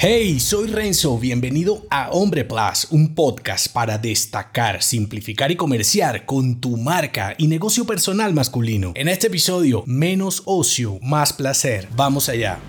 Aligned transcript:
Hey, 0.00 0.38
soy 0.38 0.68
Renzo, 0.68 1.18
bienvenido 1.18 1.84
a 1.90 2.10
Hombre 2.10 2.44
Plus, 2.44 2.86
un 2.90 3.16
podcast 3.16 3.66
para 3.66 3.98
destacar, 3.98 4.80
simplificar 4.80 5.50
y 5.50 5.56
comerciar 5.56 6.24
con 6.24 6.60
tu 6.60 6.76
marca 6.76 7.34
y 7.36 7.48
negocio 7.48 7.84
personal 7.84 8.32
masculino. 8.32 8.92
En 8.94 9.08
este 9.08 9.26
episodio, 9.26 9.82
menos 9.86 10.42
ocio, 10.44 11.00
más 11.02 11.32
placer. 11.32 11.88
Vamos 11.96 12.28
allá. 12.28 12.60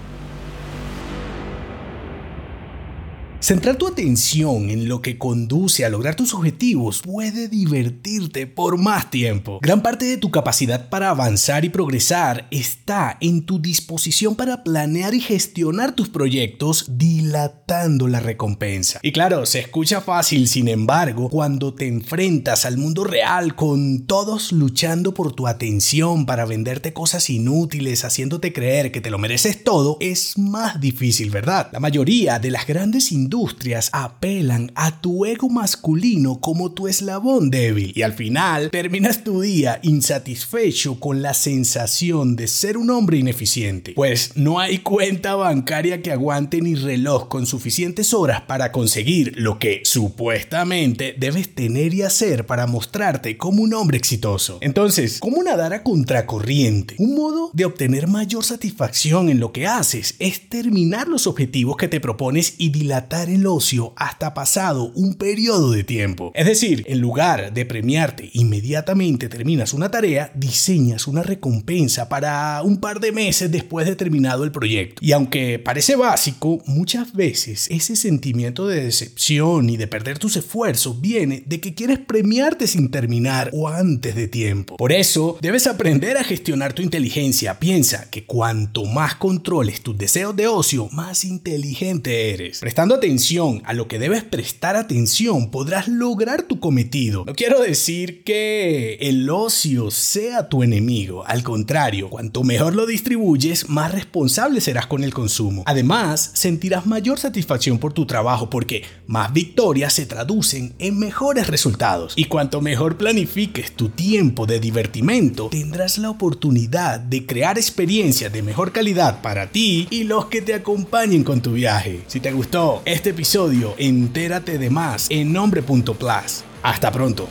Centrar 3.42 3.78
tu 3.78 3.88
atención 3.88 4.70
en 4.70 4.90
lo 4.90 5.02
que 5.02 5.18
conduce 5.18 5.86
a 5.86 5.90
lograr 5.90 6.14
tus 6.14 6.34
objetivos 6.34 7.02
puede 7.02 7.48
divertirte 7.48 8.48
por 8.48 8.78
más 8.78 9.10
tiempo. 9.10 9.60
Gran 9.62 9.82
parte 9.82 10.04
de 10.04 10.18
tu 10.18 10.30
capacidad 10.30 10.90
para 10.90 11.10
avanzar 11.10 11.64
y 11.64 11.70
progresar 11.70 12.50
está 12.52 13.18
en 13.22 13.46
tu 13.46 13.62
disposición 13.62 14.36
para 14.36 14.62
planear 14.66 15.14
y 15.14 15.22
gestionar 15.22 15.96
tus 15.96 16.10
proyectos 16.10 16.86
dilatando 16.98 18.10
la 18.10 18.20
recompensa. 18.20 19.00
Y 19.04 19.14
claro, 19.14 19.46
se 19.46 19.60
escucha 19.60 20.02
fácil, 20.02 20.50
sin 20.50 20.68
embargo, 20.68 21.30
cuando 21.30 21.74
te 21.74 21.88
enfrentas 21.88 22.66
al 22.66 22.78
mundo 22.78 23.06
real 23.06 23.56
con 23.56 24.06
todos 24.06 24.52
luchando 24.52 25.14
por 25.14 25.32
tu 25.32 25.48
atención 25.48 26.26
para 26.26 26.44
venderte 26.44 26.92
cosas 26.92 27.30
inútiles, 27.30 28.04
haciéndote 28.04 28.52
creer 28.52 28.92
que 28.92 29.00
te 29.00 29.10
lo 29.10 29.18
mereces 29.18 29.64
todo, 29.64 29.96
es 30.02 30.38
más 30.38 30.82
difícil, 30.82 31.30
¿verdad? 31.30 31.70
La 31.72 31.80
mayoría 31.80 32.38
de 32.38 32.52
las 32.52 32.68
grandes 32.68 33.14
industrias 33.14 33.29
industrias 33.30 33.92
apelan 33.94 34.72
a 34.74 35.02
tu 35.02 35.24
ego 35.24 35.50
masculino 35.50 36.42
como 36.42 36.72
tu 36.72 36.88
eslabón 36.88 37.52
débil 37.52 37.94
y 37.96 38.02
al 38.02 38.14
final 38.14 38.72
terminas 38.72 39.24
tu 39.24 39.42
día 39.42 39.80
insatisfecho 39.84 41.00
con 41.00 41.22
la 41.22 41.36
sensación 41.36 42.36
de 42.36 42.48
ser 42.48 42.76
un 42.76 42.90
hombre 42.90 43.20
ineficiente. 43.20 43.94
Pues 43.94 44.32
no 44.34 44.58
hay 44.58 44.80
cuenta 44.80 45.36
bancaria 45.36 46.02
que 46.02 46.12
aguante 46.12 46.60
ni 46.60 46.74
reloj 46.74 47.28
con 47.28 47.46
suficientes 47.46 48.16
horas 48.16 48.42
para 48.42 48.72
conseguir 48.72 49.34
lo 49.38 49.60
que 49.60 49.82
supuestamente 49.84 51.14
debes 51.16 51.54
tener 51.54 51.94
y 51.94 52.02
hacer 52.02 52.48
para 52.48 52.66
mostrarte 52.66 53.38
como 53.38 53.62
un 53.62 53.76
hombre 53.76 54.00
exitoso. 54.00 54.58
Entonces, 54.62 55.20
¿cómo 55.20 55.44
nadar 55.44 55.74
a 55.74 55.84
contracorriente? 55.84 56.96
Un 56.98 57.14
modo 57.14 57.52
de 57.54 57.66
obtener 57.66 58.08
mayor 58.08 58.44
satisfacción 58.44 59.30
en 59.30 59.40
lo 59.40 59.52
que 59.52 59.68
haces 59.68 60.16
es 60.18 60.50
terminar 60.50 61.08
los 61.08 61.28
objetivos 61.28 61.78
que 61.78 61.88
te 61.88 62.00
propones 62.00 62.56
y 62.58 62.70
dilatar 62.70 63.19
el 63.28 63.46
ocio 63.46 63.92
hasta 63.98 64.34
pasado 64.34 64.92
un 64.96 65.16
periodo 65.16 65.72
de 65.72 65.84
tiempo. 65.84 66.32
Es 66.36 66.46
decir, 66.46 66.86
en 66.88 67.00
lugar 67.00 67.54
de 67.54 67.66
premiarte 67.66 68.30
inmediatamente 68.34 69.28
terminas 69.28 69.74
una 69.74 69.92
tarea, 69.92 70.32
diseñas 70.36 71.08
una 71.08 71.24
recompensa 71.24 72.08
para 72.08 72.62
un 72.64 72.78
par 72.78 73.00
de 73.00 73.12
meses 73.12 73.52
después 73.52 73.88
de 73.88 73.96
terminado 73.96 74.44
el 74.44 74.52
proyecto. 74.52 75.04
Y 75.04 75.12
aunque 75.12 75.60
parece 75.60 75.96
básico, 75.96 76.62
muchas 76.66 77.14
veces 77.14 77.68
ese 77.70 77.96
sentimiento 77.96 78.68
de 78.68 78.84
decepción 78.86 79.70
y 79.70 79.78
de 79.78 79.88
perder 79.88 80.20
tus 80.20 80.38
esfuerzos 80.38 81.02
viene 81.02 81.44
de 81.46 81.60
que 81.60 81.74
quieres 81.74 82.00
premiarte 82.00 82.68
sin 82.68 82.92
terminar 82.92 83.50
o 83.54 83.68
antes 83.68 84.16
de 84.16 84.28
tiempo. 84.28 84.78
Por 84.78 84.92
eso, 84.92 85.38
debes 85.42 85.68
aprender 85.68 86.18
a 86.18 86.24
gestionar 86.24 86.74
tu 86.74 86.82
inteligencia. 86.82 87.60
Piensa 87.60 88.10
que 88.10 88.26
cuanto 88.26 88.86
más 88.86 89.16
controles 89.16 89.82
tus 89.82 89.98
deseos 89.98 90.36
de 90.36 90.48
ocio, 90.48 90.90
más 90.92 91.26
inteligente 91.26 92.34
eres. 92.34 92.60
Prestando 92.60 93.00
atención 93.10 93.64
a 93.66 93.74
lo 93.74 93.88
que 93.88 93.98
debes 93.98 94.24
prestar 94.24 94.76
atención, 94.76 95.50
podrás 95.50 95.88
lograr 95.88 96.44
tu 96.44 96.60
cometido. 96.60 97.26
No 97.26 97.34
quiero 97.34 97.60
decir 97.60 98.24
que 98.24 99.00
el 99.02 99.28
ocio 99.32 99.90
sea 99.90 100.48
tu 100.48 100.62
enemigo, 100.62 101.26
al 101.26 101.42
contrario, 101.42 102.12
cuanto 102.12 102.44
mejor 102.44 102.76
lo 102.76 102.86
distribuyes, 102.86 103.68
más 103.68 103.92
responsable 103.92 104.62
serás 104.62 104.86
con 104.86 105.04
el 105.04 105.12
consumo. 105.12 105.64
Además, 105.66 106.30
sentirás 106.36 106.86
mayor 106.86 107.18
satisfacción 107.18 107.80
por 107.80 107.94
tu 107.94 108.06
trabajo 108.06 108.52
porque 108.52 108.84
más 109.08 109.34
victorias 109.34 109.94
se 109.94 110.06
traducen 110.06 110.76
en 110.78 111.00
mejores 111.00 111.48
resultados. 111.48 112.14
Y 112.16 112.26
cuanto 112.26 112.62
mejor 112.62 112.96
planifiques 112.96 113.72
tu 113.72 113.90
tiempo 113.90 114.46
de 114.46 114.60
divertimento, 114.60 115.50
tendrás 115.50 115.98
la 115.98 116.12
oportunidad 116.12 117.00
de 117.00 117.26
crear 117.26 117.58
experiencias 117.58 118.32
de 118.32 118.44
mejor 118.44 118.72
calidad 118.72 119.24
para 119.24 119.50
ti 119.50 119.88
y 119.90 120.04
los 120.04 120.28
que 120.28 120.44
te 120.44 120.54
acompañen 120.54 121.24
con 121.24 121.42
tu 121.42 121.54
viaje. 121.54 122.02
Si 122.06 122.20
te 122.20 122.32
gustó 122.32 122.84
este 123.00 123.12
episodio, 123.12 123.76
entérate 123.78 124.58
de 124.58 124.70
más 124.70 125.08
en 125.10 125.32
nombre.plus. 125.32 126.44
Hasta 126.62 126.92
pronto. 126.92 127.30